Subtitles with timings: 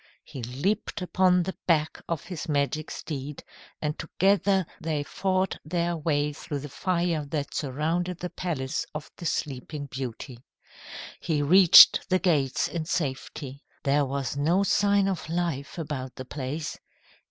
[0.23, 3.43] He leaped upon the back of his magic steed,
[3.83, 9.27] and together they fought their way through the fire that surrounded the palace of the
[9.27, 10.39] sleeping beauty.
[11.19, 13.61] He reached the gates in safety.
[13.83, 16.79] There was no sign of life about the place.